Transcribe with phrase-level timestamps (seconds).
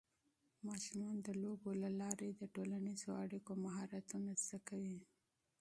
[0.67, 4.99] ماشومان د لوبو له لارې د ټولنیزو اړیکو مهارتونه زده کوي.